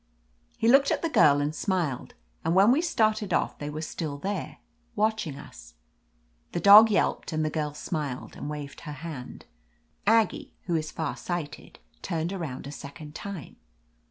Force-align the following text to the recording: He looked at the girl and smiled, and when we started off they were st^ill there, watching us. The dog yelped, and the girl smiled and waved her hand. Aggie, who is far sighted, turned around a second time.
He 0.57 0.67
looked 0.67 0.89
at 0.89 1.03
the 1.03 1.11
girl 1.13 1.39
and 1.41 1.53
smiled, 1.53 2.15
and 2.43 2.55
when 2.55 2.71
we 2.71 2.81
started 2.81 3.35
off 3.35 3.59
they 3.59 3.69
were 3.69 3.81
st^ill 3.81 4.19
there, 4.19 4.57
watching 4.95 5.37
us. 5.37 5.75
The 6.53 6.59
dog 6.59 6.89
yelped, 6.89 7.31
and 7.31 7.45
the 7.45 7.51
girl 7.51 7.75
smiled 7.75 8.35
and 8.35 8.49
waved 8.49 8.81
her 8.81 8.93
hand. 9.05 9.45
Aggie, 10.07 10.55
who 10.63 10.75
is 10.75 10.89
far 10.89 11.15
sighted, 11.15 11.77
turned 12.01 12.33
around 12.33 12.65
a 12.65 12.71
second 12.71 13.13
time. 13.13 13.57